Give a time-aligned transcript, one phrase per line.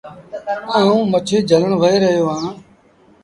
[0.77, 2.59] آئوٚنٚ مڇيٚ جھلڻ وهي رهيو اهآنٚ۔